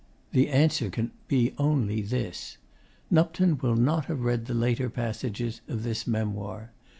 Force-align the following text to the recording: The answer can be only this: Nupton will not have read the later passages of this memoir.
The 0.31 0.49
answer 0.49 0.89
can 0.89 1.11
be 1.27 1.53
only 1.59 2.01
this: 2.01 2.57
Nupton 3.11 3.61
will 3.61 3.75
not 3.75 4.05
have 4.05 4.21
read 4.21 4.47
the 4.47 4.55
later 4.55 4.89
passages 4.89 5.61
of 5.67 5.83
this 5.83 6.07
memoir. 6.07 6.71